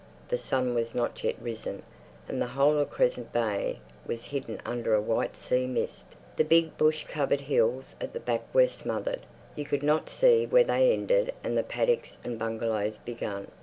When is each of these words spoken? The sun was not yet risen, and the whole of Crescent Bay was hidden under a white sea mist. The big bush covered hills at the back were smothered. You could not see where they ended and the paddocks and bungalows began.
The 0.29 0.39
sun 0.39 0.73
was 0.73 0.95
not 0.95 1.23
yet 1.23 1.35
risen, 1.39 1.83
and 2.27 2.41
the 2.41 2.47
whole 2.47 2.79
of 2.79 2.89
Crescent 2.89 3.31
Bay 3.31 3.81
was 4.03 4.25
hidden 4.25 4.59
under 4.65 4.95
a 4.95 4.99
white 4.99 5.37
sea 5.37 5.67
mist. 5.67 6.15
The 6.37 6.43
big 6.43 6.75
bush 6.75 7.05
covered 7.05 7.41
hills 7.41 7.93
at 8.01 8.13
the 8.13 8.19
back 8.19 8.41
were 8.51 8.67
smothered. 8.67 9.27
You 9.55 9.65
could 9.65 9.83
not 9.83 10.09
see 10.09 10.47
where 10.47 10.63
they 10.63 10.91
ended 10.91 11.35
and 11.43 11.55
the 11.55 11.61
paddocks 11.61 12.17
and 12.23 12.39
bungalows 12.39 12.97
began. 12.97 13.51